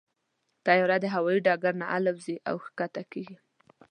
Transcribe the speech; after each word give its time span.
طیاره 0.65 0.97
د 1.01 1.05
هوايي 1.15 1.39
ډګر 1.45 1.73
نه 1.81 1.85
الوزي 1.95 2.35
او 2.49 2.55
کښته 2.77 3.03
کېږي. 3.11 3.37